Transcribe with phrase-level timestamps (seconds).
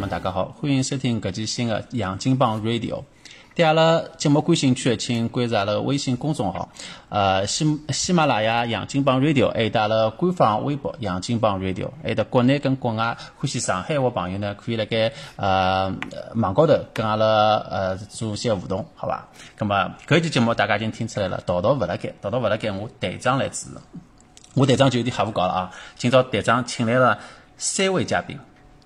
[0.00, 3.02] 友们，大家好，欢迎收听搿期新的杨金榜 Radio。
[3.54, 6.70] 对阿拉节目感兴趣的，请关注阿拉微信公众号，
[7.10, 15.94] 呃，喜喜马拉雅杨金榜 Radio，还有阿拉官方微博杨金榜 Radio，还有国内跟国外欢喜上海话朋友呢，可以辣盖呃
[16.36, 17.26] 网高头跟阿拉
[17.68, 19.28] 呃做一些互动，好吧？
[19.58, 23.66] 咁么搿期节目大家已经听出来了，道道勿辣盖，道道勿辣盖，我队长来主持。
[24.54, 25.70] 我队长就有点瞎胡搞了啊！
[25.96, 27.18] 今朝队长请来了
[27.58, 28.38] 三位嘉宾，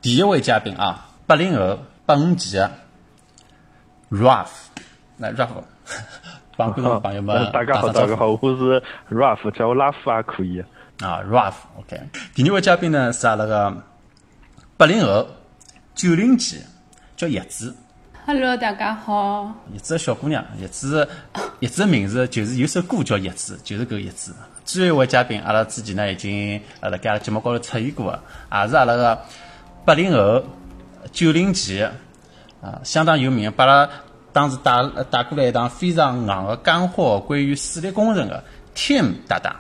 [0.04, 2.70] 第一位嘉宾啊，八零后八五级的
[4.10, 4.50] Ralph，
[5.16, 5.64] 来 Ralph，
[6.58, 10.62] 帮观众朋友们大家好，大家好，我是 Ralph，叫我拉夫也可以。
[11.00, 11.98] 啊，Ralph，OK。
[12.34, 13.82] 第二位嘉宾呢是阿拉个
[14.76, 15.26] 八零后
[15.95, 16.60] 九零级，
[17.16, 17.74] 叫叶子。
[18.26, 19.54] Hello，大家好。
[19.73, 21.09] 叶子小姑娘，叶子，
[21.60, 24.36] 叶子的名字就是有首歌叫叶子，就是搿个叶子。
[24.66, 29.18] 最后一位嘉宾，阿拉之前呢已经呃辣盖阿拉节目高头出现过个，也是阿拉个
[29.85, 30.43] 八零后
[31.13, 31.93] 九零前
[32.63, 33.91] 啊，相当有名，把阿拉
[34.32, 34.73] 当时带
[35.10, 38.43] 带过来一档非常硬的干货，关于水利工程的
[38.74, 39.54] Tim 搭档。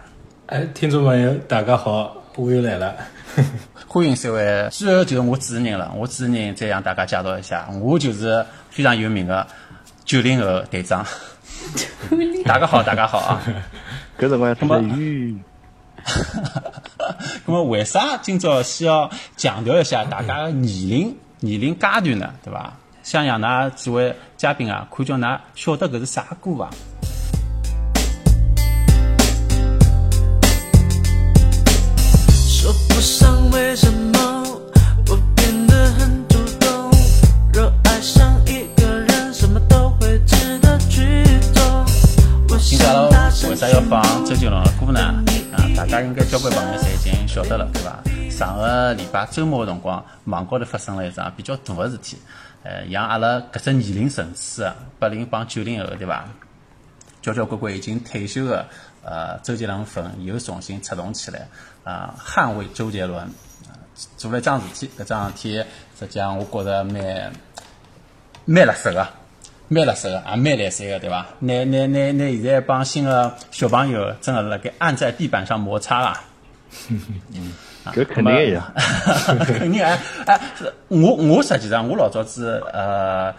[0.46, 2.94] 哎，听众朋友，大家好，我又来了。
[3.86, 5.92] 欢迎三位，最后就是我主持人了。
[5.94, 9.46] 我主持人再向大家介绍一下，我就是非常有名的
[10.06, 11.04] 九零后队长。
[12.46, 13.42] 大家好，大家好啊！
[14.18, 15.38] 搿辰光要出来雨。
[17.46, 22.30] 那么为啥今朝需要强调一下大家的年龄年龄阶段呢？
[22.42, 22.72] 对伐？
[23.02, 26.70] 想让㑚几位嘉宾啊，看叫㑚晓得搿是啥歌伐？
[32.46, 34.42] 说不上为什么
[35.10, 36.90] 我变得很主动，
[37.52, 41.62] 若爱上一个人，什么都会值得去做。
[42.48, 45.22] 我今朝阿拉想为啥要放周杰伦的歌呢？
[45.76, 47.98] 大家应该交关朋友侪已经晓得了，对伐？
[48.30, 52.16] 上个礼拜周末的辰光，网高头发生了一桩比较大的事体，
[52.62, 56.28] 呃，像阿拉搿只年龄层次啊，八零帮九零后，对伐？
[57.20, 58.66] 交交关关已经退休的
[59.02, 61.48] 呃周杰伦粉又重新出动起来
[61.82, 63.28] 啊、捍卫周杰伦，
[64.16, 65.64] 做了一桩事体，搿桩事体
[65.98, 67.32] 实际上我觉着蛮
[68.44, 69.06] 蛮辣手个，
[69.74, 71.26] 蛮辣手个，也蛮来三个，对伐？
[71.40, 76.24] 拿拿拿拿现在一帮新个小朋友真个辣盖按在地板上摩擦啊！
[77.92, 78.72] 搿肯定个呀。
[79.44, 83.34] 肯定哎哎，是我我实际上我老早子呃，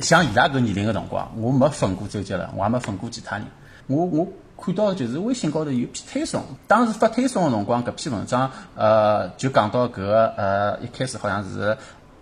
[0.00, 3.46] 像伊拉搿年龄个辰光，我没粉过周杰伦，我也没粉过其他人。
[3.86, 4.26] 我我
[4.62, 11.76] 看到就是微信高头有篇推送，当时发推送个辰光，搿篇文章呃就讲到搿个呃一开始好像是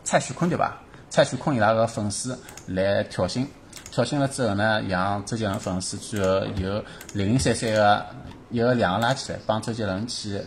[0.04, 0.78] 蔡徐坤对伐？
[1.12, 3.44] 蔡徐坤伊拉个粉丝来挑衅，
[3.90, 8.06] 挑衅了之后呢，让周杰伦粉丝最后有零零散散个
[8.48, 10.38] 一个两个拉起来，帮周杰伦去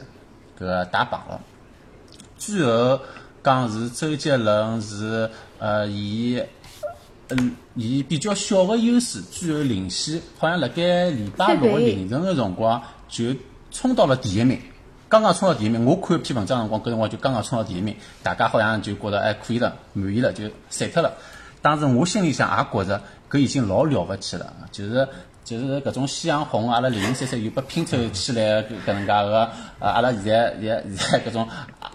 [0.58, 1.40] 搿个打榜了。
[2.36, 3.00] 最后
[3.44, 6.42] 讲是周杰伦是呃以
[7.30, 13.26] 嗯以比较小个优势，最后领先，好像辣盖礼拜六的凌晨个辰光就
[13.70, 14.60] 冲到了第一名。
[15.08, 21.14] 刚刚冲到第一名，我看一篇文章辰光，搿辰光就刚刚冲到第一名，大家好像就觉得还可以了，满意了，就散脱了。
[21.62, 25.08] 当时我心里想也觉着搿已经老了不起了，就是
[25.44, 29.50] 就是搿种夕阳红，阿拉零零散散又被拼凑起来搿搿能介个，
[29.80, 31.48] 呃，阿拉现在现在现在搿种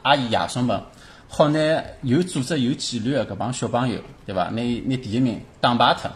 [0.03, 0.81] 阿姨爷孙们，
[1.29, 1.59] 好拿
[2.03, 4.45] 有组织有纪律的搿帮小朋友，对伐？
[4.51, 6.09] 拿拿第一名打败脱，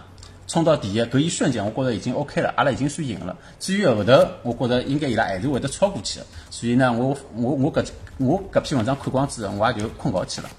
[0.46, 3.36] 冲到第一，搿一瞬间我觉着已经 OK 了，阿拉已经算赢了。
[3.58, 4.12] 至于后头，
[4.42, 6.26] 我觉着应该伊拉还是会得超过去的。
[6.50, 7.86] 所以呢，我我我搿
[8.18, 10.50] 我搿篇文章看光之后，我也就困觉去了。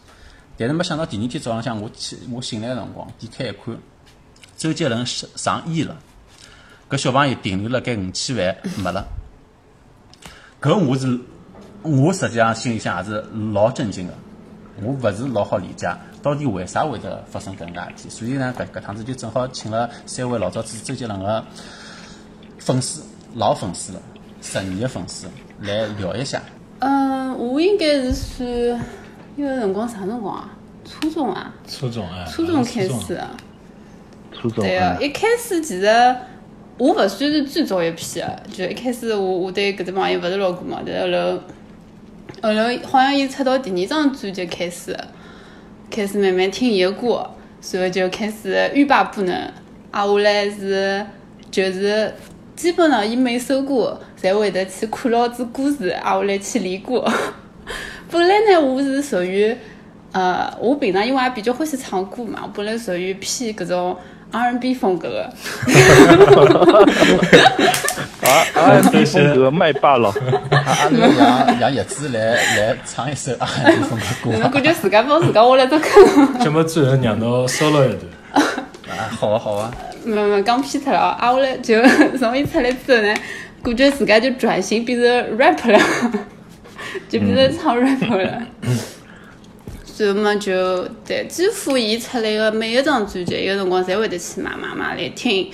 [0.58, 3.78] 但是没想到第二天早浪向我起我醒来的辰光，点开一看，
[4.58, 5.96] 周杰伦上上亿了，
[6.90, 9.06] 搿小朋友停留了该五千万没了。
[10.62, 11.20] 搿我是
[11.84, 13.24] 我实际上心里向也是
[13.54, 14.14] 老震惊的，
[14.82, 15.88] 我勿是老好理解
[16.26, 18.10] 到底为啥会得发生搿能介事体。
[18.10, 21.46] 所以呢，搿搿趟子就正好请了三位老早子周杰伦个
[22.58, 23.04] 粉丝、
[23.36, 24.02] 老粉丝了，
[24.42, 25.28] 十年个粉丝
[25.62, 26.42] 来聊一下。
[26.80, 28.50] 嗯，我应该是算
[29.36, 30.50] 那个辰光啥辰光啊？
[30.84, 33.30] 初中啊，初中啊，初中开始啊。
[34.34, 36.16] 初中对个啊，，一开始其实
[36.80, 41.40] 我勿算是最早一批的，就一开始我我对搿只朋友勿是老过嘛，但是后头
[42.42, 44.98] 后头好像伊出到第二张专辑开始，
[45.90, 47.30] 开始慢慢听伊个歌，
[47.72, 49.34] 然后就开始欲罢不能。
[49.92, 51.06] 啊，下来是
[51.50, 52.14] 就是
[52.56, 57.06] 基本上伊每首歌侪会得去看牢子歌词，啊，我来去练歌。
[58.12, 59.56] 本来呢，我是属于
[60.12, 63.96] 呃，我平常因为也比较欢喜唱歌嘛，我本来属于偏搿种
[64.32, 65.34] R&B 风格的。
[68.26, 70.12] 啊啊，避风格麦霸了，
[70.50, 76.40] 阿阿拉让让叶子来来唱一首 R&B 风格歌侬感觉自家帮自家挖了只坑。
[76.40, 78.50] 节目最后让侬 solo 一段，
[78.90, 79.72] 啊，好啊好啊，
[80.04, 81.16] 没没讲偏脱了啊！
[81.20, 81.80] 啊，我来就
[82.18, 83.14] 从伊出来之后呢，
[83.62, 85.80] 感觉自家就转型变成 rap 了，
[87.08, 88.42] 就变成唱 rap 了。
[89.98, 95.50] 然后嘛就对，几乎伊出来个每一张专辑，有辰光侪会得去买买买来听，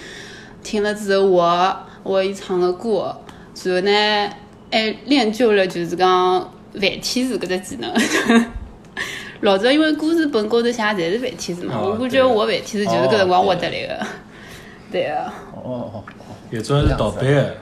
[0.64, 3.16] 听了之后我我伊唱个歌，
[3.64, 4.30] 然后呢
[4.72, 6.40] 还练就了就是讲
[6.74, 7.94] 繁体字搿只技能。
[9.42, 14.06] 老早因为歌词本高头写侪是繁体字嘛，哦我感觉我繁体字就是搿辰光学得来个。
[14.92, 15.16] 对个，
[15.56, 16.04] 哦 哦哦，
[16.50, 17.56] 有种是盗版个，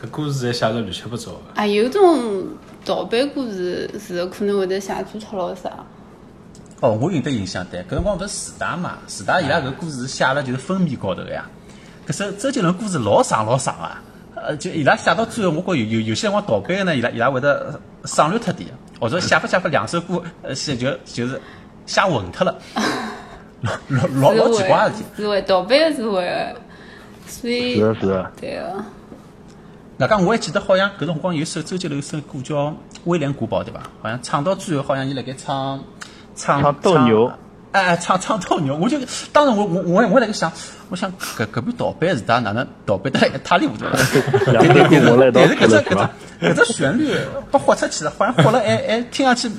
[0.00, 1.40] 搿歌词侪写得乱七八糟个。
[1.54, 2.44] 啊，有种
[2.84, 5.70] 盗版歌词是可能会得写错脱咯啥。
[6.80, 11.46] 哦，我有得印象对，搿辰光勿是四大嘛，四大伊拉搿故事写了就是封面高头个呀。
[12.06, 14.02] 搿首周杰伦故事老长老长啊，
[14.34, 21.38] 呃，就伊拉写到最后，我觉有有有些辰光盗版个呢，伊拉伊拉会得省略脱点，或者写法写法两首歌，呃，写就就是
[21.84, 22.58] 写混脱了，
[23.60, 25.04] 老老老老奇怪个事体。
[25.16, 26.56] 是会盗版个是会，
[27.26, 28.84] 所以是的是的，对个。
[29.98, 32.56] 外加我还记得，好像搿辰光有首周杰伦有首歌叫
[33.04, 33.82] 《威廉古堡》，对伐？
[34.00, 35.78] 好像唱到最后，好像伊辣盖唱
[36.40, 37.30] 唱唱斗牛，
[37.72, 38.74] 哎哎，唱唱斗牛。
[38.76, 38.98] 我就
[39.32, 40.50] 当时我我我我那个想，
[40.88, 46.08] 我想搿搿边盗版是他哪能盗版得一塌里糊涂但是搿只搿？
[46.40, 47.14] 只搿只旋律
[47.52, 49.50] 被豁出去了，好像豁了还还听上去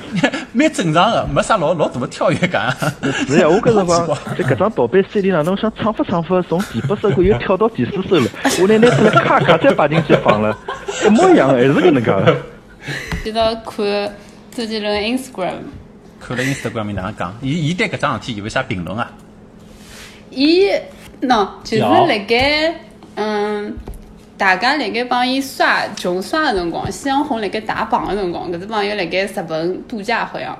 [0.51, 2.75] 蛮正常的，没啥老老大的跳跃感。
[3.27, 8.27] 是呀，我搿辰光在搿张盗版 CD 哪能想唱法唱法，从第八首歌又跳到第四首了，
[8.59, 10.57] 我拿拿出来咔咔再摆进去放了，
[11.05, 12.35] 一模一样，还是搿能介的。
[13.23, 13.75] 记得看
[14.55, 15.53] 周杰伦 Instagram，
[16.21, 17.35] 看了 Instagram 面哪能讲？
[17.41, 19.11] 伊伊对搿桩事体有啥评论啊？
[20.29, 20.69] 伊
[21.21, 22.73] 喏就是辣盖
[23.15, 23.75] 嗯，
[24.37, 30.57] 大家辣盖帮伊刷穷刷个辰光，夕阳红辣盖打榜个辰光，搿只朋友辣盖日本度假好像，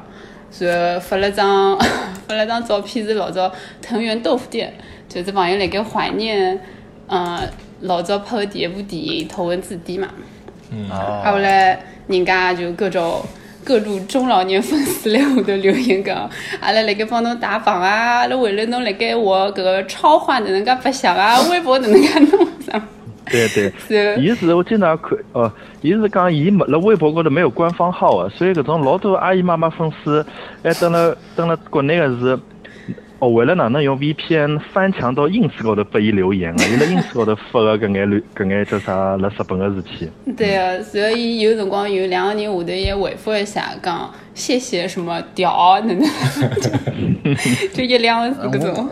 [0.59, 1.77] 然后发了张
[2.27, 4.73] 发了张照片是老早藤原豆腐店，
[5.07, 6.59] 就是朋友辣盖怀念
[7.07, 7.39] 嗯
[7.81, 10.07] 老早拍个第一部电影《头文字 D》嘛。
[10.89, 13.23] 啊，后哦，来人家就各种
[13.63, 16.29] 各路中老年粉丝来下头留言讲，
[16.59, 22.81] 阿拉辣盖帮侬打榜啊，阿拉为了侬辣盖学搿个超话哪能介白相啊， 微博哪能介弄啥？
[23.29, 25.49] 对对， 个伊是我经常看哦，
[25.81, 30.25] 伊是讲伊没辣微博高头没有官方号啊，所以搿种老多阿姨妈妈粉丝，
[30.63, 32.37] 还登了登了国内个是，
[33.21, 40.09] 哦，为了哪能用 VPN 翻墙到 ins 高头拨伊留言啊，伊辣 ins 高头发个搿眼乱搿眼叫啥辣日本个事体。
[40.35, 46.01] 对啊，所以伊有辰光有两个人下头也回复一下，讲谢谢什么屌哪能，
[47.75, 48.89] 就一两个字搿种。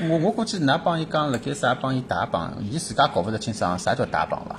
[0.00, 4.56] 我我我估计㑚帮伊讲辣盖啥帮伊打榜，伊自家搞勿得清爽啥叫打榜伐？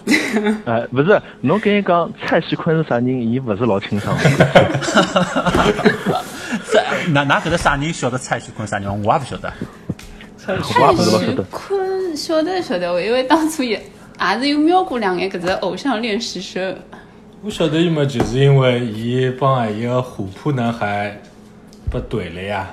[0.71, 4.15] 哎， 勿是，侬跟伊讲蔡徐坤是啥人，伊勿是老清爽
[7.13, 7.25] 的。
[7.25, 8.89] 这㑚㑚搿搭啥人晓得蔡徐坤啥人？
[9.03, 9.53] 我也勿晓得。
[10.47, 11.43] 我也不是老晓徐得。
[11.43, 13.81] 坤晓得晓得，因为当初也
[14.19, 16.77] 也是有瞄过两眼搿只偶像练习生。
[17.41, 21.19] 我晓得伊嘛，就是因为伊帮阿伊个虎扑男孩
[21.91, 22.67] 被怼了呀，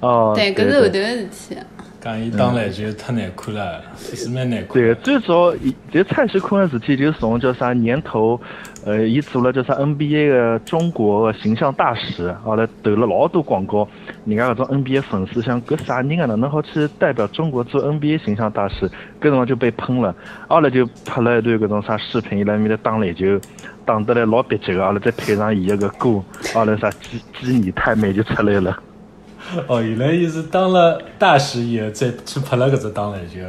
[0.00, 1.56] 哦，对，对搿是后头个事体。
[2.00, 4.94] 讲伊打篮球太难看了，是蛮难看对，的。
[4.96, 8.40] 最早伊这蔡徐坤的事体就是从叫啥年头，
[8.84, 13.86] 呃，伊做了叫啥 NBA 的中国形象大使，后来投了老多广告，
[14.24, 18.88] 人家搿种 NBA 粉丝想搿啥人啊，哪能好去代表中国做 NBA 形象大使？
[19.20, 20.14] 搿辰光就被喷了，
[20.48, 23.38] 后来就拍了一段搿种啥视频，伊拉面搭打篮球，
[23.84, 26.22] 打得来老别致个，后来再配上伊一个歌，
[26.54, 28.78] 后来啥基基你太美就出来了。
[29.66, 33.40] 哦，原来伊是当了大使以后再去拍了搿只打篮球。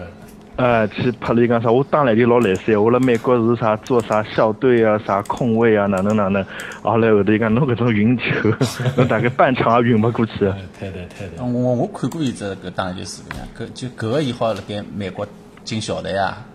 [0.59, 1.71] 呃，去拍了一讲啥？
[1.71, 6.45] 我打篮球老来塞，我辣美国是啥做啥校队啊，啥控卫啊，哪能哪能。
[6.81, 8.23] 后来后头伊讲侬搿种运球，
[8.97, 10.33] 侬大概半场也运勿过去。
[10.45, 11.39] 哎，太对太对。
[11.39, 15.25] 我我看过一只搿打篮球视频啊，搿就搿个伊好辣盖美国
[15.63, 16.45] 进校队啊，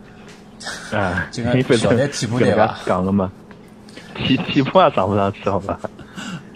[0.92, 3.32] 啊，进小队替补队吧讲个嘛，
[4.14, 5.80] 替替补也上勿上去，好伐？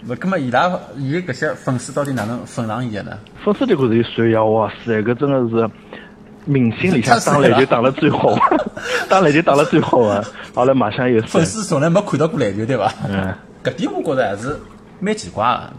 [0.07, 3.17] 勿，葛么伊拉伊搿些粉丝到底哪能粉上伊个呢？
[3.43, 5.69] 粉丝就觉着伊帅呀，哇塞，搿真的是
[6.49, 8.35] 明星里向打篮球打了最好，
[9.07, 10.25] 打篮球打了最好啊！
[10.55, 12.91] 后来马上又粉丝从来没看到过篮球，对伐？
[13.07, 13.31] 嗯，
[13.63, 14.59] 搿点我觉着还是
[14.99, 15.73] 蛮奇怪个。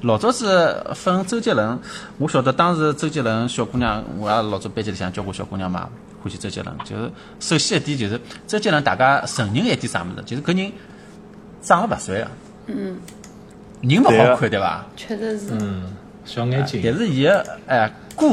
[0.00, 1.78] 老早子粉周杰伦，
[2.16, 5.90] 我晓得当时周杰伦小姑娘，我也老早班级里向交关小姑娘嘛，
[6.22, 6.74] 欢喜周杰伦。
[6.84, 10.72] 就是首先一点就是周杰伦，大家承认一点啥物事，就是搿人
[11.60, 12.30] 长得勿帅啊，
[12.68, 12.96] 嗯，
[13.82, 14.86] 人勿好看对伐？
[14.96, 15.48] 确实是。
[15.60, 15.84] 嗯，
[16.24, 16.80] 小眼睛。
[16.82, 18.26] 但是伊个哎歌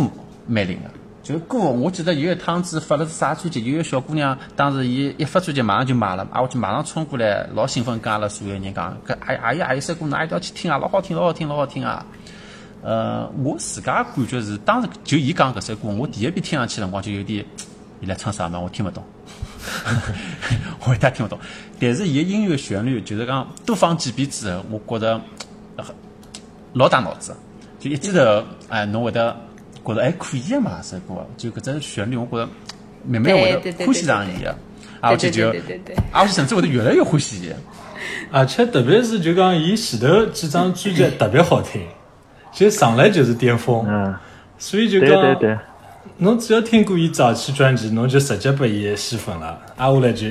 [0.48, 0.90] 蛮灵个，
[1.24, 12.04] 就歌，我记得有一趟子发了是啥专辑，有一个小姑娘，当时伊一发专辑马上就买了，啊，我就马上冲过来，老兴奋，跟阿拉所有人讲，搿哎哎呀，还有首歌侬一定要去听啊，老好听，老好听，老好听啊！
[12.84, 17.46] 呃，我自家感觉是，当时就伊讲搿首歌，我第一遍听上去辰光就有点，
[18.00, 19.04] 伊来唱啥嘛，我听勿懂，
[20.88, 21.38] 我一点听勿懂。
[21.80, 25.22] 但是伊个音乐旋律，就是讲多放几遍之后，我觉着
[26.74, 27.36] 老打脑子，
[27.80, 29.36] 就一记头，哎，侬会得
[29.86, 32.48] 觉得哎可以个嘛，这首歌，就搿只旋律，我觉得
[33.06, 34.50] 慢慢会欢喜上伊个，
[35.00, 35.50] 啊，而且就
[36.12, 37.52] 而且甚至会得越来越欢喜伊。
[38.32, 41.82] 而且特别是就讲伊前头几张专辑特别好听，
[42.52, 44.16] 就上来就是巅峰，嗯，
[44.58, 45.58] 所以就对对讲对，
[46.18, 50.28] 侬只要听过伊早期专辑，侬就直接被伊吸粉了，挨下来就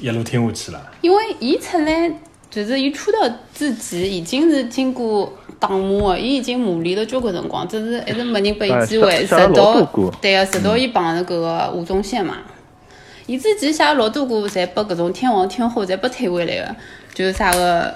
[0.00, 0.80] 一路听下去了。
[1.00, 2.12] 因为伊出来
[2.50, 3.18] 就是伊出道
[3.54, 9.82] 之前已经是经过打磨的，伊已经磨练了交关辰光，只是一直没人拨伊机会，直到
[10.20, 12.36] 对个，直到伊碰着搿个吴宗宪嘛。
[13.26, 16.76] 伊之前写老多歌，侪拨搿种天王天后侪拨推回来个，
[17.12, 17.94] 就是啥个，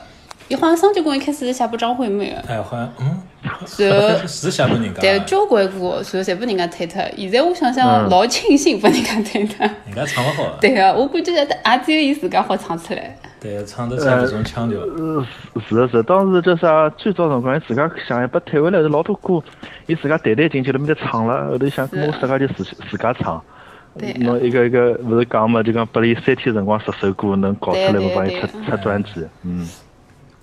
[0.49, 7.01] 伊好像双截棍一开始是写拨张惠妹个，哎，好像嗯，然后是写拨人家但，交关歌，然后侪拨人家推脱。
[7.17, 9.67] 现在我想想，嗯老庆幸拨人家推脱。
[9.87, 11.47] 人家唱勿好的，对个，我感觉也
[11.87, 13.17] 只有伊自家好唱出来。
[13.43, 14.79] 对，唱得出搿种腔调。
[14.81, 15.27] 呃，
[15.69, 16.89] 是的是的，当时叫啥？
[16.91, 19.43] 最早辰光，伊自家想一把退回来是老多歌，
[19.87, 23.43] 伊自家弹弹进去了，面搭唱了，后头想，是我自家就自自家唱。
[23.99, 29.27] 对啊侬一个一个勿是讲嘛，就讲拨伊三天辰光十首歌能搞出来，对我帮伊出出专辑。
[29.43, 29.69] 嗯，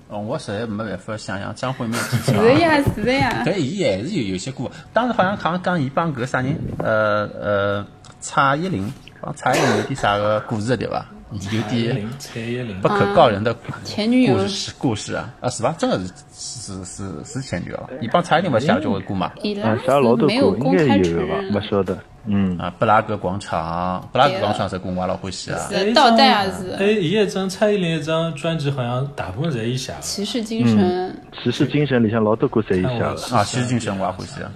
[0.09, 3.43] 哦，我实在没办法想象张惠妹 之是前的呀，是的呀。
[3.45, 7.85] 但伊还是有有些歌，当时好像好像讲伊帮搿啥人，呃呃，
[8.19, 8.91] 蔡依林
[9.21, 11.05] 帮蔡依林有点啥个故事对伐？
[11.31, 12.09] 有点
[12.81, 15.75] 不，可告人的前女友故事故事啊啊是吧？
[15.77, 15.99] 真的
[16.33, 17.89] 是是是是前女友了。
[18.01, 19.27] 伊帮蔡依林勿写了交关歌嘛？
[19.27, 21.35] 啊，写了老多没有歌，应该有吧？
[21.35, 21.61] 认勿。
[21.61, 21.97] 晓得。
[22.25, 25.57] 嗯，啊，布拉格广场，布拉格广场这歌我也老欢喜啊。
[25.69, 29.99] 是倒带也是哎，伊一张蔡依林一张专辑，好像大部分侪伊写的。
[30.01, 33.35] 骑士精神，骑士精神里向老多歌侪伊写看我的。
[33.35, 34.51] 啊，骑士精神我也欢喜啊。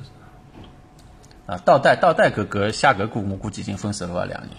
[1.46, 4.52] 啊，倒带倒带搿搿写搿歌，我估计已经分手了吧两年。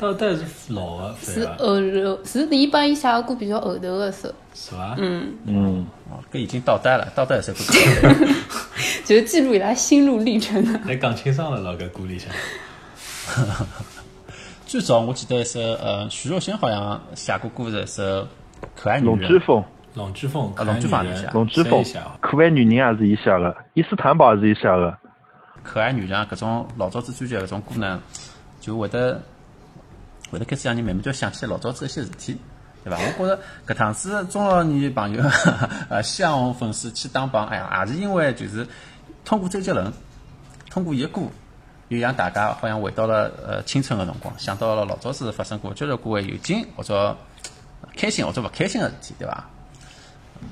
[0.00, 0.42] 倒带是
[0.72, 1.46] 老的，是？
[1.58, 4.94] 后头是伊帮伊写个歌比较后头的时候，是伐？
[4.96, 7.58] 嗯，嗯，哦，搿已经倒带了，倒带这歌。
[9.04, 10.80] 就是记录伊拉心路历程的。
[10.86, 12.32] 来讲清爽了，老搿歌里向。
[14.66, 18.02] 最早我记得一首呃，徐若瑄好像写过歌是一首
[18.74, 19.38] 《可爱女人龙之》。
[19.44, 19.62] 风，
[19.94, 21.84] 龙之风，啊龙之凤也写龙之风，
[22.22, 24.96] 可爱女人也是伊写的，伊斯坦堡也是伊写的。
[25.62, 28.00] 可爱女人啊，搿种老早子专辑搿种歌呢，
[28.62, 29.20] 就会得
[30.30, 32.38] 会得开始让人慢慢就想起来老早子一些事体，
[32.84, 32.98] 对伐？
[33.18, 35.22] 我觉着搿趟子中老年朋友
[35.90, 38.66] 呃向红粉丝去打榜，哎呀，也是因为就是
[39.24, 39.92] 通过周杰伦，
[40.70, 41.22] 通过伊个歌，
[41.88, 47.16] 又让大家好像回到了呃青春个辰光，想到了老早子发生过交交关关有劲或者
[47.96, 49.44] 开心或者勿开心个事体，对伐？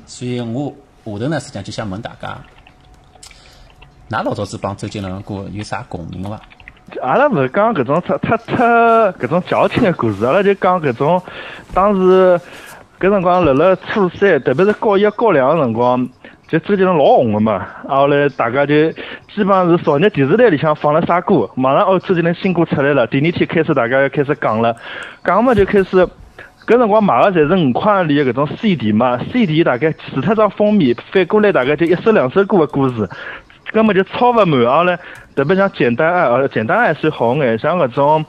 [0.06, 2.38] 所以我下头呢，实际上就想问大家。
[4.10, 6.40] 㑚老早子帮周杰伦的歌有啥共鸣伐？
[7.02, 8.64] 阿拉勿是讲搿种太太太
[9.12, 11.22] 搿种矫情的故事，阿拉就讲搿种
[11.74, 12.40] 当时
[12.98, 16.08] 搿辰光辣辣初三，特别是高一、高两个辰光，
[16.48, 17.52] 就周杰伦老红个嘛。
[17.86, 24.74] 啊，后来大家就基本上是少日电视台里向放了啥歌，马上哦周杰伦新歌出来了，第二天开始大家要开始讲了，
[25.24, 26.08] 讲嘛就开始。
[26.66, 33.08] 搿辰光买个侪是五块钿的搿种 CD 嘛，CD 大概除脱张封面，反过来大概就一首两首歌的故事，
[33.72, 34.66] 根本就抄勿满。
[34.66, 34.98] 后来
[35.34, 38.24] 特别像简单爱，呃，简单爱是好眼，像搿种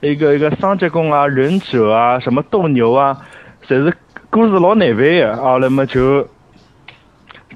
[0.00, 3.16] 一个一个双截棍啊、忍者啊、什么斗牛啊，
[3.66, 3.94] 侪是
[4.30, 5.36] 故事老难背的。
[5.36, 6.26] 后来么就。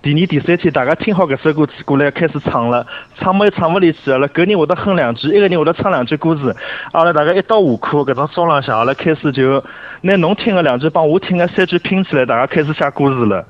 [0.08, 2.86] 第二、第三天，大家听好搿首歌过来开始唱了，
[3.18, 4.26] 唱么又唱勿里去了。
[4.30, 6.56] 搿人会得哼两句，一个人会得唱两句歌词。
[6.94, 9.62] 后来大家一到下课搿种中浪向，后来开始就
[10.00, 13.44] 拿侬听个两句帮我听个三句拼起来，大家开始写歌词了。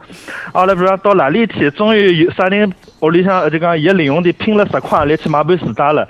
[0.52, 2.72] 后来比如讲到哪里天，终于有啥人
[3.02, 6.08] 屋里向就讲伊个零用钿拼了十块，来去买盘磁带了。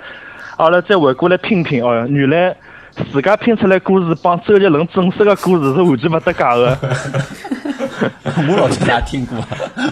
[0.57, 2.55] 后来再回过来拼拼，哦，原来
[3.11, 6.77] 自家拼出来歌词帮周杰伦正式个歌词是完全勿搭界个。
[8.49, 9.37] 我老早也听过，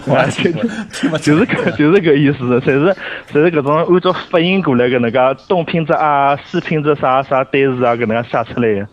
[0.06, 2.96] 我也听过，就是搿就是搿意思，侪是
[3.32, 8.88] 侪是搿种按照发音过来搿能介东拼着啊，西拼着啥啥单词啊搿能介写出来个。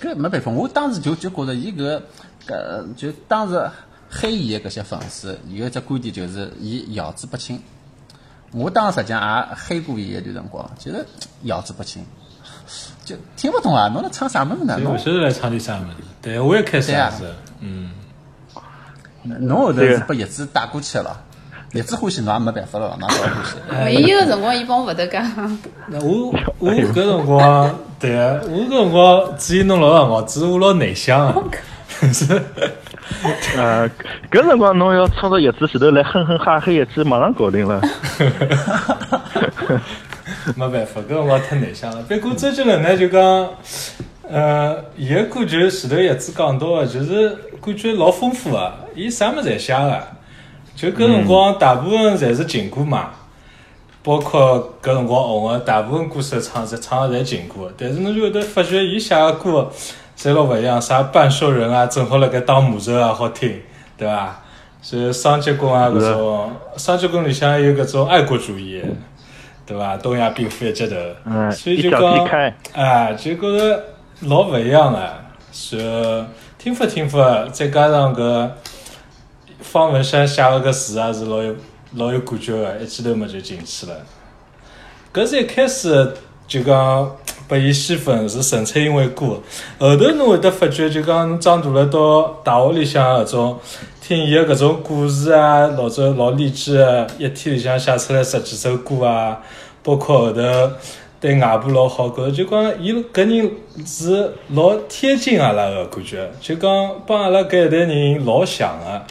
[0.00, 2.00] 搿没办法，我当时就就觉着伊搿
[2.46, 3.70] 搿就当时
[4.10, 7.60] 黑伊个搿些粉丝有一只观点就是伊咬字不清。
[8.52, 11.04] 我当时实际上也黑过伊一段辰光，就是
[11.44, 12.02] 咬字不清，
[13.08, 13.88] 就听勿懂啊！
[13.88, 14.78] 侬辣唱啥物事呢？
[14.82, 16.04] 侬所以我晓得来唱点啥物事。
[16.20, 17.90] 对，我也开始啊也是，嗯，
[19.40, 21.18] 侬后头是把叶子带过去了，
[21.72, 23.56] 叶子欢喜侬也没办法了，哪叫欢喜？
[23.86, 31.34] 唯一个辰光，伊帮我勿搭讲，那我我搿辰光， 对啊，我搿辰光至于侬老辰光，只是我老内向啊，
[32.12, 32.42] 是
[33.56, 33.88] 呃，
[34.30, 37.80] 搿辰光侬要冲着叶子前头来哼哼哈嘿一记，马上搞定了。
[40.56, 42.02] 没办法，搿辰光太内向了。
[42.02, 43.48] 不过周杰伦呢，就讲，
[44.28, 50.02] 呃，伊个歌就前头叶子讲到个，就是感觉老丰富个，伊啥物事侪写个，
[50.74, 53.10] 就搿辰光大部分侪是情歌嘛。
[54.02, 59.70] 包括搿辰光红个大部分歌手唱侪唱个侪情歌，但是侬就会得发觉伊写个歌
[60.16, 63.60] 侪老勿一样，啥半兽人啊，正好辣盖当魔咒啊，好听，
[63.98, 64.40] 对伐？
[64.80, 68.80] 所以双截棍啊，搿种双截棍里向有搿种爱国主义，
[69.68, 69.98] 对伐？
[69.98, 70.96] 东亚病夫一接头，
[71.26, 72.00] 嗯所以就讲，
[72.72, 73.84] 哎，就觉着
[74.22, 74.98] 老勿一样个。
[74.98, 76.24] 然后
[76.56, 78.48] 听法听法，再加上搿
[79.60, 81.54] 方文山写个搿词也是老有
[81.96, 83.92] 老有感觉个，一记头么就进去了。
[85.12, 86.14] 搿是一开始
[86.46, 89.40] 就讲拨伊吸粉是纯粹因为歌，
[89.78, 93.60] 后头侬会得发觉就讲侬长大了到大学里向搿种
[94.08, 99.38] 听伊个搿种故事啊，老早老励志个，一天里向写出来十几首歌啊，
[99.82, 100.40] 包括后头
[101.20, 103.50] 对外婆老好，觉就讲伊搿人
[103.84, 109.02] 是老贴近阿拉个感觉，就讲帮阿拉搿一代人老像个。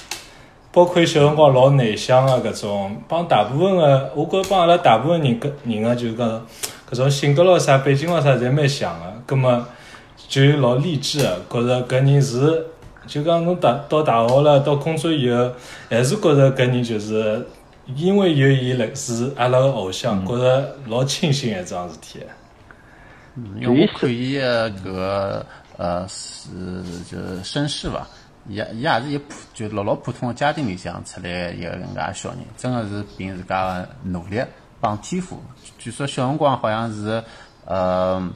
[0.71, 6.27] 包括小辰光老内向个搿种，帮大部分个，我觉帮阿拉大部分人搿人个就讲
[6.89, 9.05] 搿种性格咯啥、背景咯啥，侪蛮像个。
[9.27, 9.63] 葛末
[10.27, 12.65] 就老励志个，觉着搿人是，
[13.07, 15.51] 就讲侬大到大学了，到工作以后，
[15.89, 17.45] 还是觉着搿人就是
[17.95, 22.19] 因为有伊来是阿拉个偶像，觉着老庆幸一桩事体。
[23.59, 25.45] 因为我看伊个搿个
[25.77, 26.49] 呃是
[27.09, 28.05] 就是身世伐，
[28.49, 34.41] 伊也伊也是一普就老老普通个家庭里向出来一个搿能介小人，真个是凭自家个努力
[34.81, 35.39] 帮天赋。
[35.77, 37.23] 据说小辰光好像是
[37.65, 38.27] 呃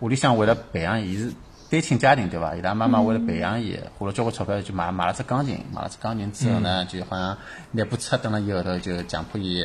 [0.00, 1.32] 屋里向为了培养伊是
[1.70, 2.56] 单亲家庭对伐？
[2.56, 7.36] 伊拉妈妈为了培养伊，花了交关钞票就买买了只钢琴，买了只钢琴之后呢，就好像
[7.72, 9.62] 拿部车等了伊后头就强迫伊。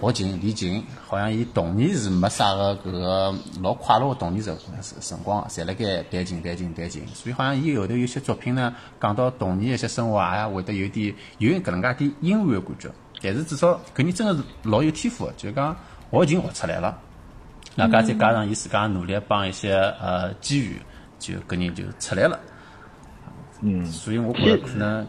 [0.00, 4.56] 学琴练琴，好像伊童年是没啥个搿个老快乐个童年辰
[5.00, 12.90] 辰光个，侪辣盖弹琴弹琴弹琴，所以好像伊后头有些作品呢，讲到童年一些生活也会得有点有搿能介点阴暗个感觉。
[13.22, 15.76] 但是至少搿人真个是老有天赋个，就是讲
[16.10, 16.98] 学琴学出来了，
[17.76, 20.80] 外加再加上伊自家努力帮一些呃机遇，
[21.18, 22.38] 就搿人就出来了。
[23.62, 25.06] 嗯，所以我觉着可能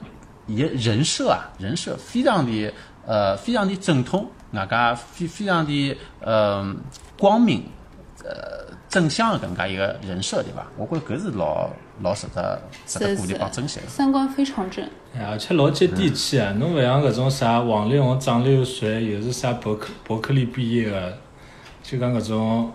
[0.48, 2.74] 伊个人设啊，人设非常的
[3.06, 6.76] 呃非常的正统，外加非非常的呃
[7.18, 7.64] 光明，
[8.24, 10.66] 呃正向的搿能介一个人设，对伐？
[10.78, 11.70] 我觉着搿是老
[12.02, 13.88] 老值得值得鼓励帮珍惜的。
[13.88, 14.88] 三观非常正。
[15.18, 16.54] 哎而且老接地气啊！
[16.60, 21.18] 侬勿像搿种啥王力宏长得又帅，又是啥伯克伯克利毕业个，
[21.88, 22.72] 就讲搿种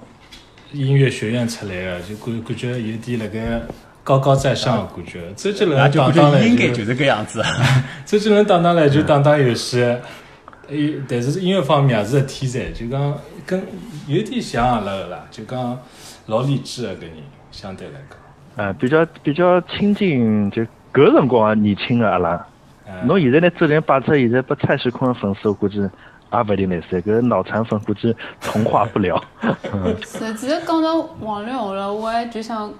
[0.71, 3.61] 音乐学院出来个，就感感觉有点辣盖
[4.05, 5.21] 高高在上的感觉。
[5.35, 7.43] 周杰伦那就打打来应该就是搿样子。
[8.07, 9.81] 周杰伦打打篮球、打打游戏，
[10.69, 13.61] 诶，但是音乐方面也是个天才，就讲跟
[14.07, 15.77] 有点像阿拉个啦，就讲
[16.27, 17.11] 老励志个搿人，
[17.51, 18.65] 相对来讲。
[18.65, 22.47] 啊，比较比较亲近，就搿辰光年轻个阿拉。
[22.87, 25.81] 哎侬现在拿周连摆出现在拨蔡徐坤的粉丝，我估计
[26.33, 29.23] 也勿一定来三，搿脑残粉估计同化不了。
[29.73, 32.73] 嗯实际讲到王力宏了，我还就想，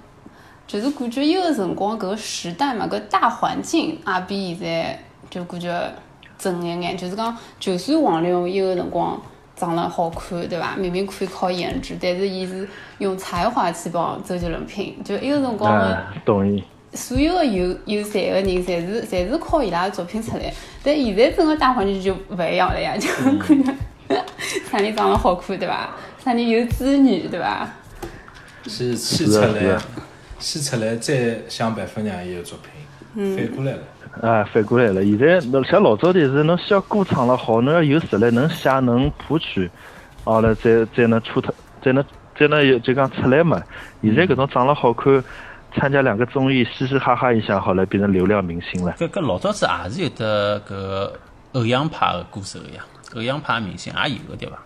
[0.65, 5.93] 就是感觉伊个辰光搿个时代嘛，搿大环境也比现在就感觉
[6.37, 6.95] 正一眼。
[6.95, 9.19] 就是讲，就算王力宏伊个辰光
[9.55, 10.75] 长得好看，对伐？
[10.77, 12.67] 明明可以靠颜值，但是伊是
[12.99, 14.97] 用才华去帮周杰伦拼。
[15.03, 16.63] 就伊个辰光个啊，同意。
[16.93, 20.53] 所有的有有才个人，侪是侪是靠伊拉的作品出来。
[20.83, 23.07] 但现在整个大环境就勿一样了呀，就
[23.39, 23.77] 可能
[24.69, 25.89] 啥人长得好看，对伐？
[26.23, 27.69] 啥人有资源，对伐？
[28.67, 29.81] 先先出是的是来的，
[30.39, 32.59] 先出来，再想办法让伊有作
[33.15, 33.79] 品，反过来了。
[34.21, 35.01] 啊，反过来了。
[35.03, 39.71] 现在侬像老早的是，侬需要歌唱了好，侬要有实力，能写能谱曲，
[40.25, 42.03] 好了再再能出头，再能
[42.37, 43.63] 再能有就讲出来嘛。
[44.03, 45.23] 现在搿种长了好看，
[45.75, 48.93] 参加两个综艺，嘻嘻哈哈一下好了，变成流量明星了。
[48.99, 51.13] 搿搿老早子也是有的搿个
[51.53, 52.83] 偶像派个歌手个呀，
[53.15, 54.57] 偶像派明星也有个对伐？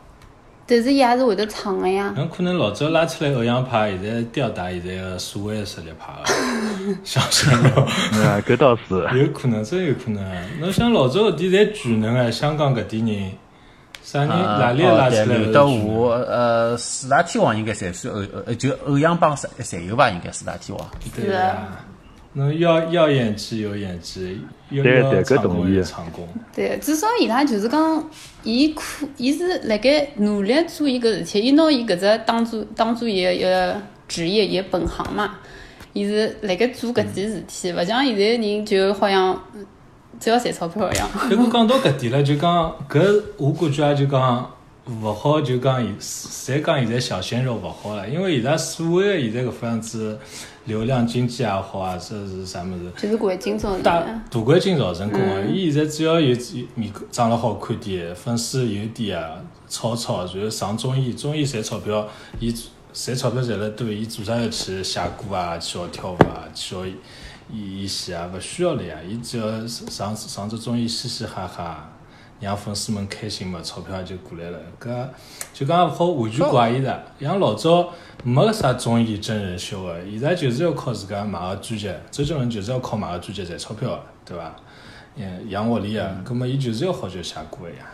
[0.67, 2.11] 但是伊也是会得唱个呀。
[2.15, 7.81] 侬可能老早拉出来偶像派，现在吊打现在个所谓的实力派个，想想咯，
[8.25, 8.95] 啊，搿倒是。
[9.15, 10.59] 有可能，真有可能。
[10.59, 13.31] 侬像老早搿点侪巨能啊，香港搿点人，
[14.05, 15.65] 啥人拉刘德？
[15.65, 20.11] 华，呃，四大天王应该侪算偶，呃，就偶像帮侪侪有吧？
[20.11, 20.87] 应该四大天王。
[21.15, 21.83] 对啊，
[22.33, 24.39] 侬要要演技有演技，
[24.69, 26.27] 要要对对搿唱功同意有唱功。
[26.53, 28.09] 对，至少伊拉就是讲，
[28.43, 35.37] 伊可，伊是辣盖努力做伊搿事体，伊拿伊搿只当做当做伊个一个职业，伊个本行嘛。
[35.93, 39.65] 伊是辣盖做搿件事体，勿像现在人就好像嗯
[40.19, 41.07] 只要赚钞票一样。
[41.29, 44.51] 不 过讲到搿点了，就讲搿我感觉也就讲
[45.01, 50.19] 勿好，就讲现侪讲现在小鲜肉勿好了，因为伊拉所谓的现在搿副样子
[50.65, 52.91] 流量经济也好啊，这是啥物事？
[53.01, 55.41] 就是环境中大的，大环境造成功啊！
[55.51, 56.35] 伊现在只要有
[56.75, 62.07] 面孔长得好看点，粉丝有点啊，炒炒，然后上综艺，综艺赚钞票，
[62.39, 62.53] 伊
[62.93, 66.93] 赚钞票赚了多，伊做啥要去写歌啊，去学跳舞啊，去学
[67.51, 68.29] 伊演戏啊？
[68.33, 68.97] 勿需要了呀！
[69.07, 71.89] 伊只要上上只综艺嘻嘻哈哈，
[72.39, 74.59] 让粉丝们开心嘛，钞票也就过来了。
[74.79, 75.07] 搿
[75.53, 84.55] 就讲勿好完全怪伊拉，像老早没啥综艺真人秀个，现在就是要靠自家买个专辑，周杰伦就是要靠买个专辑赚钞票个，对伐？
[85.17, 87.85] 嗯，杨岳礼啊，葛末伊就是要好叫写歌个呀。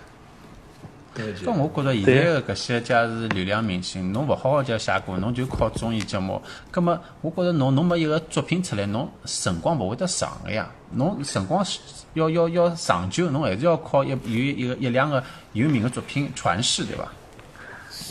[1.13, 6.41] 对就搿我觉着现在个搿些假是流量明星，侬勿好好叫写歌，侬就靠综艺节目。
[6.71, 10.69] 葛末我觉着侬侬没一个作品出来，侬辰光勿会得长个呀。
[10.93, 11.65] 侬辰光
[12.13, 15.21] 要要要长久，侬还是要靠一有一个一两个
[15.53, 17.05] 有名个作品传世，对伐？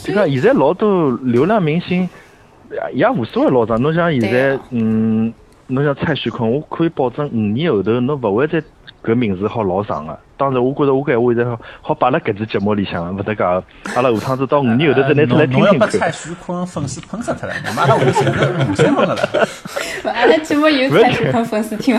[0.04, 2.08] 就讲现在老多流量明星
[2.70, 5.32] 也也无所谓老长，侬像现在啊嗯，
[5.70, 8.62] 侬像蔡徐坤，我可以保证五年后头侬勿会再
[9.02, 10.18] 搿名字好老长个。
[10.36, 13.62] 当然，我觉着我搿闲话现在好好摆辣搿只节目里向，勿得讲。
[13.94, 16.10] 阿拉下趟子到五年后头再拿出来侬侬要听听看把蔡。
[16.10, 19.48] 徐坤粉丝喷死脱了，那么阿拉会现在五三分个了。
[20.12, 21.98] 阿拉节目有蔡徐坤粉丝听。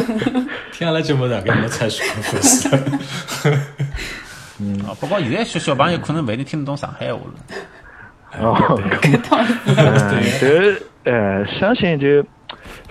[0.72, 2.70] 听阿拉节目大概没蔡徐坤粉丝。
[4.60, 7.34] 嗯，不过现在小小朋友可能勿一定听得懂上海话了。
[8.40, 8.80] 哦，
[9.68, 10.48] 嗯，就
[11.04, 12.24] 呃，相信就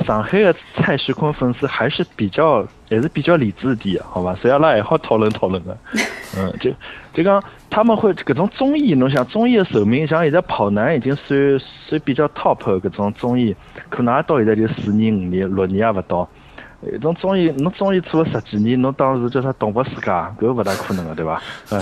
[0.07, 4.37] 上海的蔡徐坤粉丝还是比较还是比较理智点的，好吧？
[4.41, 5.77] 所以阿拉还好讨论讨论的。
[6.37, 6.71] 嗯，就
[7.13, 13.55] 就讲他们会搿种综艺，侬想综艺的寿命，像现在跑男已经算算比较 top 的搿种综艺，
[13.89, 16.29] 可能也到现在就四年、五年、六年也勿到。
[16.83, 21.41] 搿种综艺，侬综艺做了十几年，侬当时叫啥动物世界，搿勿大可能个，对伐？
[21.71, 21.81] 嗯，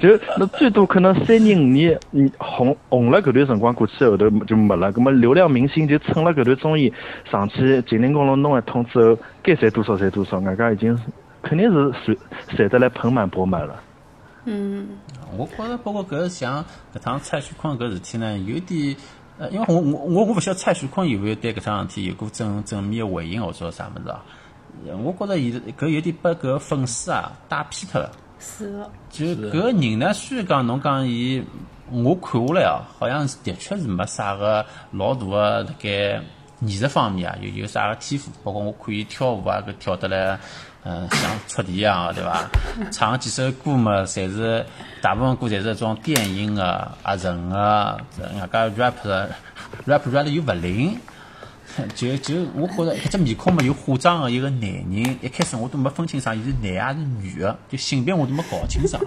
[0.00, 4.90] 就侬最多可能三年五年，你红红了搿段辰光过去后头就没了。
[4.92, 6.92] 葛末流量明星就趁了搿段综艺
[7.30, 10.98] 上去金陵公路弄一通之后，该赚多少赚多少，外加已经
[11.42, 13.82] 肯定是赚赚得来盆满钵满了。
[14.46, 14.88] 嗯，
[15.36, 18.96] 我觉着包括搿像搿趟蔡徐坤搿事体呢，有点
[19.40, 24.22] 呃，因为我我我我勿晓得蔡徐坤有没有对搿桩事体有过正正面的回应或者啥物事啊？
[24.86, 28.12] 呃我觉着伊搿有点把搿个粉丝啊带偏脱了。
[28.38, 31.42] 是的，就搿个人呢，虽然讲侬讲伊，
[31.90, 36.22] 我看下来哦，好像是的确是没啥个老大个辣盖
[36.60, 38.30] 艺术方面啊，有有啥个天赋。
[38.44, 40.38] 包括我看伊跳舞啊，搿跳得来，
[40.82, 42.48] 嗯、像出题一样的，对伐？
[42.90, 44.64] 唱几首歌嘛，侪是
[45.02, 49.30] 大部分歌侪是那种电音的、合成的，人家 rap 的
[49.86, 50.96] rap rap 得又勿灵。
[51.94, 59.00] 就就我觉着一只面孔嘛有化妆的一个男人，一开始我都没分清爽伊是男还是女个，就性别我都没搞清爽。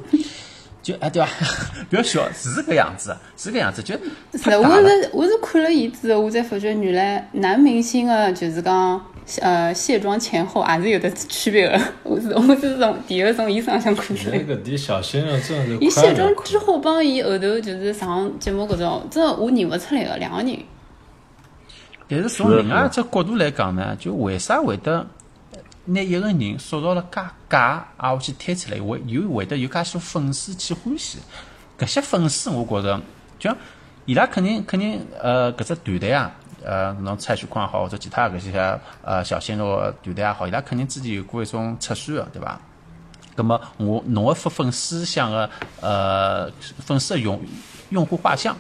[0.84, 1.30] 就哎对伐？
[1.90, 9.02] 不要笑，是搿样子，是搿样子，就是的，我是我是看了伊之后，我才发觉原来男明星的就是讲
[9.40, 11.82] 呃卸妆前后也是有的区别的。
[12.04, 14.44] 我是我是从第一个从伊身上看出来在。
[14.44, 20.60] 搿点小鲜肉真的是 伊快乐卸妆之后帮伊后头就是上节目搿种，真的我认勿出来个两个人。
[22.10, 25.08] 但是从另外一只角度来讲呢，就为啥会得
[25.86, 31.20] 拿一个人塑造了介假，啊，我去推出来，会有会得有介许多粉丝去欢喜。
[31.78, 32.98] 搿些粉丝，我觉着，
[33.40, 33.58] 就像
[34.06, 36.32] 伊拉肯定肯定呃，搿只团队啊，
[36.64, 42.60] 呃，侬蔡徐坤也好，或者其他搿些呃小鲜肉团队也好，伊拉肯定之前有过一种测算的，对伐？
[43.36, 45.50] 咁么我侬个粉粉丝向个
[45.82, 46.52] 呃
[46.86, 47.42] 粉丝的用
[47.90, 48.56] 用户画像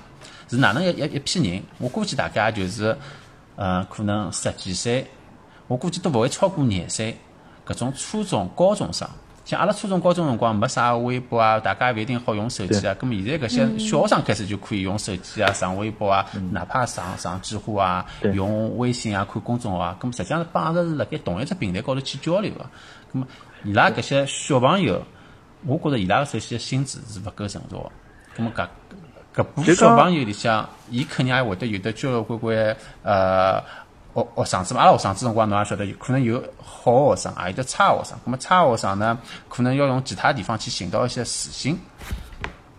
[0.49, 1.62] 是哪能一一一批人？
[1.77, 2.97] 我估计大概就是
[3.56, 5.06] 呃可能十几岁，
[5.67, 7.17] 我估计都勿会超过廿岁，
[7.65, 9.08] 搿种初中高中生。
[9.45, 12.95] 像阿拉初中高中辰光没啥微博啊，大家勿一定好用手机啊。
[12.97, 22.62] 咁么现在搿些小学生开始就可以用手机啊，上微博啊，哪怕上上知乎啊，用微信啊，看公众号啊，咁么实际上是帮着是辣盖同一只平台高头去交流个。
[23.13, 23.28] 咁么
[23.65, 25.04] 伊拉搿些小朋友，
[25.65, 28.41] 我觉着伊拉个首先心智是勿够成熟个。
[28.41, 28.65] 咁么搿
[29.36, 33.62] 搿部小朋友里向，伊肯定也会得有得交交关关呃
[34.13, 34.82] 学学生子嘛。
[34.82, 38.17] 阿拉学生子辰光侬也晓得，有可能有好学生，也有得差学生。
[38.26, 39.17] 咁么差学生呢，
[39.49, 41.80] 可能要用其他地方去寻到一些自信。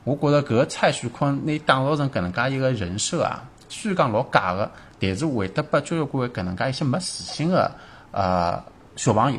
[0.05, 4.70] 我觉着搿个蔡徐坤拿伊打造成搿能介一个人设啊，虽然讲老假个，
[5.01, 7.70] 但是会得拨交交关关搿能介一些没自信个
[8.12, 8.62] 呃
[8.97, 9.38] 小朋友，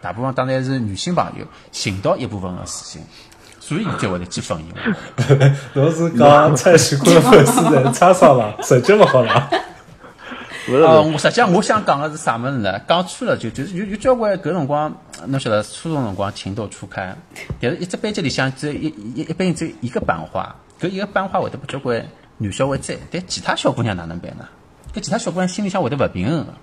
[0.00, 3.02] 大部分当然是女性朋友寻到一部分的自信，
[3.60, 5.50] 所以才会得去分析我。
[5.80, 9.50] 侬是讲蔡徐坤的粉丝在叉烧了，成绩勿好了。
[10.66, 12.80] 不是，呃，我实际上我想讲的是啥么事呢？
[12.86, 14.94] 讲穿了就就是有有交关搿辰光，
[15.26, 17.16] 侬晓得初中辰光情窦初开，
[17.60, 22.06] 但是一只班级里向只有一一一般只有一个班花，搿一个班花会得把交关
[22.38, 24.48] 男小孩追，但其他小姑娘哪能办呢？
[24.94, 26.54] 搿其他小姑娘心里向会得勿平衡个，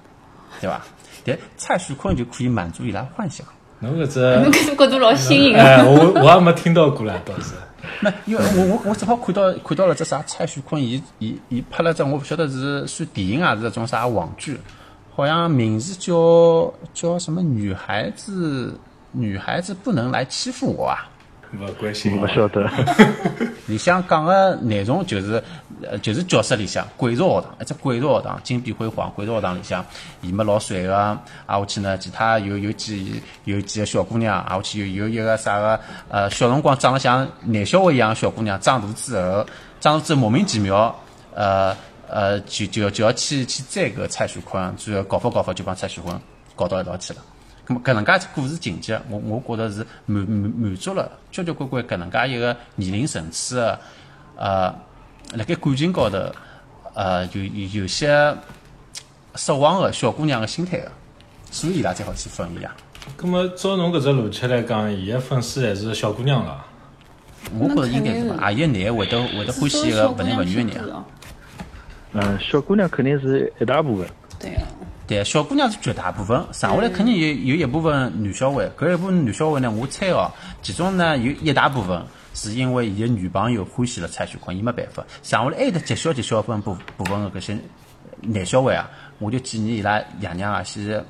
[0.62, 0.82] 对伐？
[1.26, 3.46] 但蔡徐坤就可以满足伊拉幻想。
[3.80, 5.84] 侬搿只 侬，搿种角度老新颖哎，啊！
[5.86, 7.54] 我我也没听到过啦，倒是。
[8.02, 14.58] 那因为我我我正好看到看到了只啥蔡徐坤，伊伊伊拍了只我不晓得是算电影还，是这种啥网剧，
[15.16, 18.80] 好像名字叫叫什么女孩子
[19.12, 21.10] 女孩子不能来欺负我啊。
[21.54, 22.70] 勿关心不晓得。
[23.68, 25.44] 里向讲个内容就是，
[25.84, 29.86] 呃，就是教室里向贵族学堂，一只贵族学堂，金碧辉煌贵族学堂里向，
[30.22, 39.46] 伊么老帅个，啊，下去呢，其他有有几有几个小姑娘，啊，下去有有一个啥个，呃，小辰光长得像男小孩一样的小姑娘，长大之后，
[39.80, 40.96] 长大之后莫名其妙，
[41.36, 41.76] 呃
[42.08, 46.20] 呃，就就要就要去去追搿蔡徐坤，最后搞法搞法就帮蔡徐坤
[46.56, 47.20] 搞到一道去了。
[47.70, 53.80] 咁么搿能介故事情节，我我觉着是满满满足了交交关关搿能介一个年龄层次的，
[54.38, 54.76] 呃，
[55.36, 56.18] 辣盖感情高头，
[56.96, 58.36] 呃，有有有些
[59.36, 60.92] 失望的小姑娘的心态个，
[61.52, 62.76] 所以伊拉才好去分伊啊。
[63.16, 66.66] 咁么照侬搿只逻辑来讲，伊个粉丝还是小姑娘了。
[67.60, 71.06] 我觉着应该是吧，也有男的会得会得欢喜一个勿男勿女的人啊。
[72.14, 74.08] 嗯，小姑娘肯定是一大部分。
[74.40, 74.64] 对啊，
[75.10, 82.00] 对，小姑娘是绝大部分，剩下来肯定有有一部分男小孩，搿一部分男小孩呢，我猜哦，其中呢有一大部分
[82.36, 87.58] 是因为伊个女朋友欢喜了蔡徐坤，伊没办法，剩下来还有得极小极小分部部分的搿些
[88.22, 91.04] 男小孩啊，我就建议伊拉爷娘啊先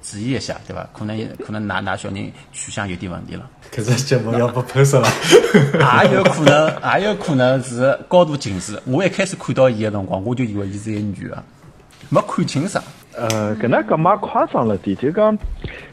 [0.00, 0.88] 注意一下，对伐？
[0.94, 1.14] 可能
[1.44, 3.46] 可能㑚㑚小人取向有点问题了。
[3.70, 5.06] 搿只节目要被喷死了。
[6.08, 8.80] 也有可能，也有可能是高度近视。
[8.86, 11.44] 我一开始看到伊个辰光，我就以为伊是一个女的，
[12.10, 12.82] 没看清爽。
[13.16, 15.38] 呃，搿能讲嘛夸张了点，就讲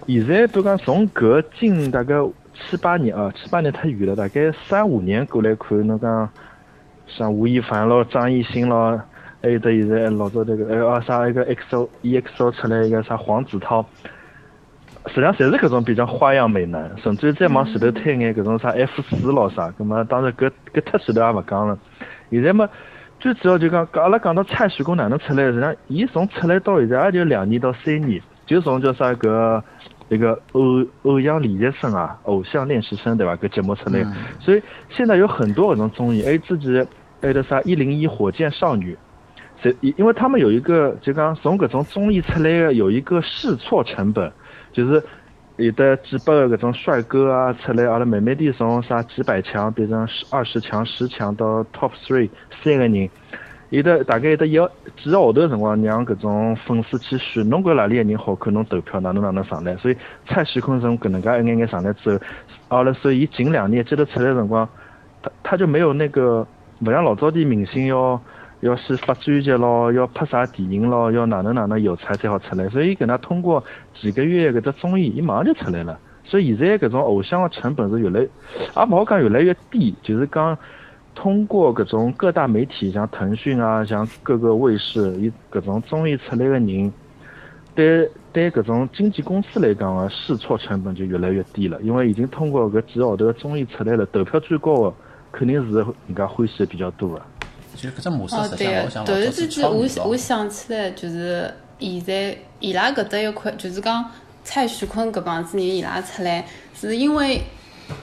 [0.07, 2.15] 现在比如讲从搿近大概
[2.53, 6.29] 七八年啊，七八年太远了，大概三五年过来看，侬讲
[7.05, 8.99] 像吴亦凡咯、张艺兴咯，
[9.43, 13.85] 还有得现在老早这个呃啊啥一个 XO EXO 出来一个啥黄子韬，
[15.05, 21.77] 实际上侪是搿种比较花样美男，甚至再往前头推眼搿种啥 F 四咯啥，葛么当然搿搿太前头也勿讲了，
[22.31, 22.67] 现在么。
[23.21, 29.63] 最主要就讲，阿拉讲到蔡徐坤哪能出来，实际上，伊从出来到现在也就两年到三年，就从叫啥个
[30.09, 33.37] 那个偶偶像练习生啊，偶像练习生对吧？
[33.39, 34.03] 搿节目出来，
[34.39, 36.83] 所以现在有很多搿种综艺，还有自己
[37.21, 38.97] 还有得啥一零一火箭少女，
[39.61, 44.31] 这因因为他们有一个就讲从搿种综艺出来的有一个试错成本，
[44.73, 45.01] 就是。
[45.57, 52.29] 有的几百个搿种帅哥啊出来，阿拉慢慢地从啥几百强变成十二十强、十强到 top three
[52.63, 53.09] 三个人，
[53.69, 59.75] 有的大概有的一几个号头辰光，让搿种粉丝去选，侬觉哪里个人好看，侬投票哪能哪能上来。
[59.75, 62.19] 所以蔡徐坤从搿能介一眼眼上来之后，
[62.69, 64.67] 阿拉所以近两年接着出来辰光，
[65.21, 66.47] 他他就没有那个
[66.79, 68.19] 勿像老早的明星要。
[68.61, 72.69] 要去发专辑咯，要拍啥电影咯，要哪能哪能有才才好出来。
[72.69, 73.63] 所以搿能通过
[73.99, 75.99] 几个月搿只综艺，伊马上就出来了。
[76.23, 78.29] 所以现在搿种偶像的成本是越来，也
[78.89, 80.57] 勿好讲越来越低，就是讲
[81.15, 86.93] 通过搿种各大媒体，像腾讯啊，像各个卫视，伊搿种综艺出来的人，
[87.73, 91.81] 对对搿种经纪公司来讲啊，试错成本就越来越低了。
[91.81, 94.95] 因为已经通过搿几个号头的综艺出来了，投票最高的
[95.31, 97.21] 肯定是人家欢喜的比较多的。
[97.75, 100.17] 其实搿只模式哦实际上对老像老早突然之间，是超女我想我道。
[100.17, 104.05] 想起来，就是现在伊拉搿搭一块，就是讲
[104.43, 106.45] 蔡徐坤搿帮子人伊拉出来，
[106.79, 107.41] 是因为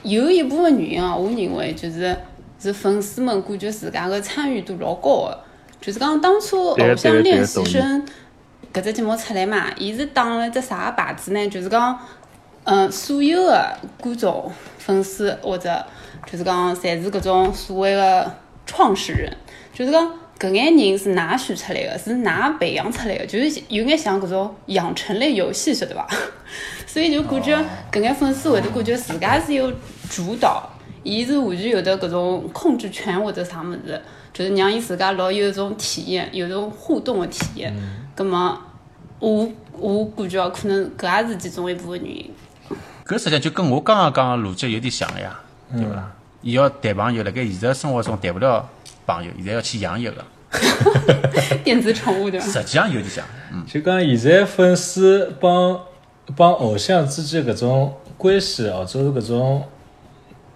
[0.03, 2.15] 有一部分原因啊，我认为就是
[2.59, 5.39] 是粉丝们感觉自家个参与度老高个，
[5.79, 8.05] 就是讲当初对偶像练习生
[8.73, 11.47] 搿只节目出来嘛，伊是打了只啥牌子呢？
[11.49, 11.99] 就是讲。
[12.65, 15.83] 嗯，所有的观众、粉丝或者
[16.29, 18.31] 就是讲，侪是搿种所谓的
[18.67, 19.35] 创始人，
[19.73, 26.07] 就是讲搿眼人是㑚选出来的，是㑚培养出来的，就是有眼像搿种养成类游戏，晓得伐？
[26.87, 27.57] 所以就感觉
[27.91, 29.71] 搿眼粉丝会得感觉自家是有
[30.09, 30.67] 主导，
[31.03, 34.01] 伊是完全有得搿种控制权或者啥物事，
[34.33, 37.73] 就是让伊自家老有一种体验，有种互动的体验。
[38.15, 38.57] 葛么，
[39.19, 42.31] 我我感觉可能搿也是其中一部分原因。
[43.05, 45.39] 搿实际上就跟我刚刚讲的逻辑有点像呀，
[45.71, 46.11] 对伐？
[46.41, 48.67] 伊要谈朋友，辣盖现实生活中谈勿了
[49.09, 50.23] 朋友，现在要去养一个，
[51.63, 52.45] 电子宠物对伐？
[52.45, 55.79] 实际上有点像，嗯，就讲现在粉丝帮
[56.35, 59.63] 帮偶像之间搿种关系，或者是搿种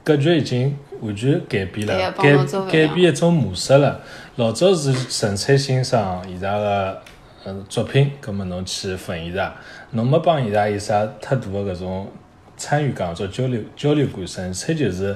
[0.04, 2.36] 格局已经完全改变了，改
[2.72, 4.02] 改变一种模式了。
[4.36, 7.02] 老早是纯粹欣赏伊拉个
[7.46, 9.54] 嗯作品，葛末侬去粉伊拉，
[9.92, 12.12] 侬没帮伊拉有啥太大的搿种
[12.56, 15.16] 参与感或者交流交流感，纯粹就是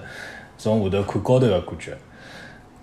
[0.57, 1.97] 从下头看高头个感觉。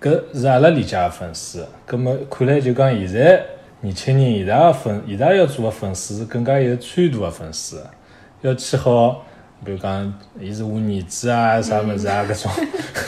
[0.05, 1.67] 搿是阿拉理解个粉丝。
[1.87, 3.43] 葛末看来就讲现在
[3.81, 7.83] 年轻人伊拉个粉，伊拉要做个粉丝是更加有参与度个粉丝，
[8.43, 9.25] 要去好，
[9.65, 12.53] 比如讲伊是我儿子啊，啥物事啊搿种，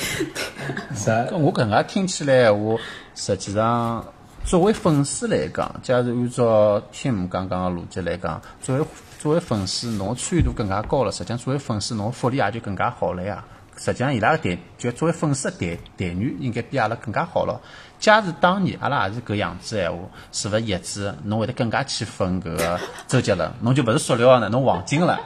[0.96, 2.76] 啥搿我搿能介听起来闲话，
[3.14, 4.02] 实际上
[4.46, 8.84] 作为粉丝来讲，假如按照 Tim 刚刚个逻辑来讲，作为
[9.18, 13.44] 作为粉丝，侬参与度更加高了，实际上作为粉丝，侬福利也就更加好了呀。
[13.76, 17.60] 实际上，伊拉个待就作为粉丝的待待遇应该比阿拉更加好咯。
[17.98, 19.98] 假如当年阿拉也是搿样子闲话，
[20.32, 25.20] 是勿是叶子侬会得更加去粉搿个周杰伦， 侬就勿是塑料的，侬黄金了。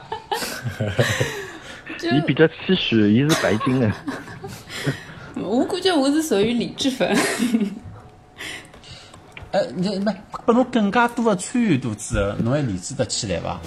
[1.97, 3.91] 就 伊比较谦虚，伊是白金的。
[5.35, 7.17] 我感觉我是属于理智粉，
[9.51, 10.13] 呃，你没
[10.45, 13.59] 拨侬更加多的参与度之后，侬还理智得起来伐？